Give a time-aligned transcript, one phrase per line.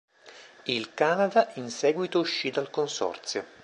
[0.65, 3.45] Il Canada in seguito uscì dal consorzio.